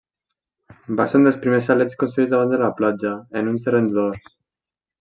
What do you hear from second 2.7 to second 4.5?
platja, en uns terrenys d'horts.